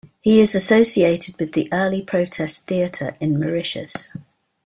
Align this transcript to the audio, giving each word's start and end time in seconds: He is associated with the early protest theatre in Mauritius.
He 0.19 0.39
is 0.41 0.55
associated 0.55 1.37
with 1.39 1.51
the 1.51 1.69
early 1.71 2.01
protest 2.01 2.65
theatre 2.65 3.15
in 3.19 3.39
Mauritius. 3.39 4.11